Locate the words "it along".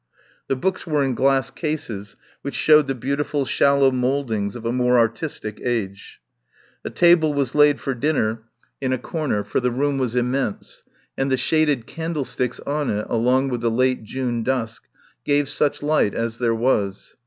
12.89-13.49